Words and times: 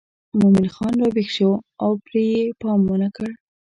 مومن 0.39 0.67
خان 0.75 0.93
راویښ 1.01 1.29
شو 1.35 1.51
او 1.83 1.91
پرې 2.05 2.23
یې 2.33 2.43
پام 2.61 2.79
ونه 2.89 3.09
کړ. 3.15 3.29